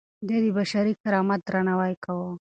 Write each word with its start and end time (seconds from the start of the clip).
ده 0.27 0.37
د 0.43 0.45
بشري 0.57 0.93
کرامت 1.01 1.39
درناوی 1.47 1.93
کاوه. 2.03 2.29